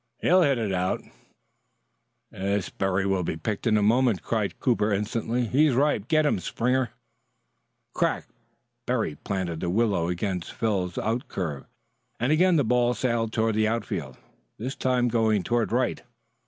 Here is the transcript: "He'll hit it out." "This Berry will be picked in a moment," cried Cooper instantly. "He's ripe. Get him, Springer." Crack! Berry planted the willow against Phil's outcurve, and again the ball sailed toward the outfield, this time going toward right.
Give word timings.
"He'll 0.19 0.41
hit 0.41 0.57
it 0.57 0.71
out." 0.73 0.99
"This 2.31 2.71
Berry 2.71 3.05
will 3.05 3.21
be 3.21 3.37
picked 3.37 3.67
in 3.67 3.77
a 3.77 3.83
moment," 3.83 4.23
cried 4.23 4.59
Cooper 4.59 4.91
instantly. 4.91 5.45
"He's 5.45 5.75
ripe. 5.75 6.07
Get 6.07 6.25
him, 6.25 6.39
Springer." 6.39 6.89
Crack! 7.93 8.25
Berry 8.87 9.13
planted 9.13 9.59
the 9.59 9.69
willow 9.69 10.07
against 10.07 10.53
Phil's 10.53 10.97
outcurve, 10.97 11.67
and 12.19 12.31
again 12.31 12.55
the 12.55 12.63
ball 12.63 12.95
sailed 12.95 13.31
toward 13.31 13.53
the 13.53 13.67
outfield, 13.67 14.17
this 14.57 14.75
time 14.75 15.07
going 15.07 15.43
toward 15.43 15.71
right. 15.71 16.01